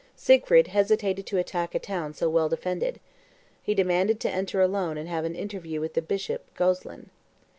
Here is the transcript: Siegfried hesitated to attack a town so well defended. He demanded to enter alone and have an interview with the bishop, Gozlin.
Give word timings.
Siegfried 0.15 0.65
hesitated 0.69 1.27
to 1.27 1.37
attack 1.37 1.75
a 1.75 1.79
town 1.79 2.11
so 2.15 2.27
well 2.27 2.49
defended. 2.49 2.99
He 3.61 3.75
demanded 3.75 4.19
to 4.21 4.31
enter 4.31 4.59
alone 4.59 4.97
and 4.97 5.07
have 5.07 5.25
an 5.25 5.35
interview 5.35 5.79
with 5.79 5.93
the 5.93 6.01
bishop, 6.01 6.51
Gozlin. 6.55 7.11